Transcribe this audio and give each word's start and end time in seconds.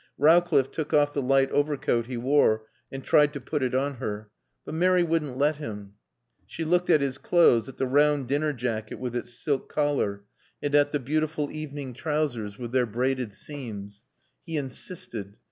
Rowcliffe 0.17 0.71
took 0.71 0.95
off 0.95 1.13
the 1.13 1.21
light 1.21 1.51
overcoat 1.51 2.07
he 2.07 2.17
wore 2.17 2.63
and 2.91 3.03
tried 3.03 3.33
to 3.33 3.39
put 3.39 3.61
it 3.61 3.75
on 3.75 3.97
her. 3.97 4.31
But 4.65 4.73
Mary 4.73 5.03
wouldn't 5.03 5.37
let 5.37 5.57
him. 5.57 5.93
She 6.47 6.63
looked 6.63 6.89
at 6.89 7.01
his 7.01 7.19
clothes, 7.19 7.69
at 7.69 7.77
the 7.77 7.85
round 7.85 8.27
dinner 8.27 8.51
jacket 8.51 8.95
with 8.95 9.15
its 9.15 9.31
silk 9.35 9.71
collar 9.71 10.23
and 10.59 10.73
at 10.73 10.91
the 10.91 10.99
beautiful 10.99 11.51
evening 11.51 11.93
trousers 11.93 12.57
with 12.57 12.71
their 12.71 12.87
braided 12.87 13.31
seams. 13.35 14.03
He 14.43 14.57
insisted. 14.57 15.37